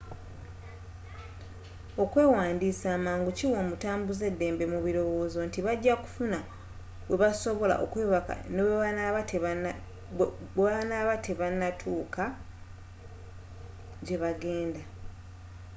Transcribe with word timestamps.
okwewandisa 2.03 2.87
amangu 2.97 3.29
kiwa 3.37 3.57
omutambuze 3.63 4.23
eddembe 4.31 4.63
mu 4.73 4.79
birowozo 4.85 5.37
nti 5.47 5.59
bajja 5.65 5.93
kufuna 6.03 6.39
webasobola 7.11 7.75
okwebaka 7.83 8.33
bwebanatuuka 10.55 12.23
gyebagenda 14.05 14.83